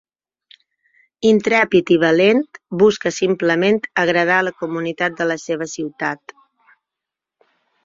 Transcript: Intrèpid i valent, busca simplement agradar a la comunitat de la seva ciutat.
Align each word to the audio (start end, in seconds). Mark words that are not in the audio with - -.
Intrèpid 1.31 1.91
i 1.95 1.97
valent, 2.03 2.41
busca 2.83 3.13
simplement 3.19 3.79
agradar 4.07 4.39
a 4.41 4.49
la 4.49 4.55
comunitat 4.65 5.21
de 5.23 5.31
la 5.35 5.39
seva 5.45 5.71
ciutat. 5.77 6.37